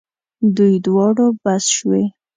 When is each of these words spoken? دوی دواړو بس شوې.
دوی 0.55 0.73
دواړو 0.85 1.27
بس 1.43 1.63
شوې. 1.77 2.03